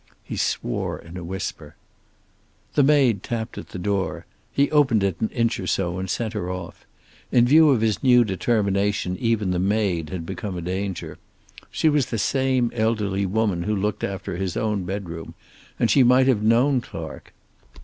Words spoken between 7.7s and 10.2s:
his new determination even the maid